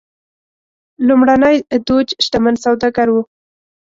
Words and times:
لومړنی 1.07 1.57
دوج 1.87 2.07
شتمن 2.25 2.55
سوداګر 2.65 3.07
و. 3.11 3.15